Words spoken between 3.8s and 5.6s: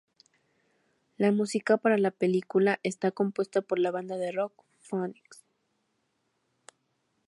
banda de rock Phoenix.